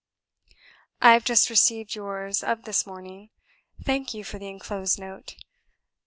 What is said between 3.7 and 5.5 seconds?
thank you for the enclosed note.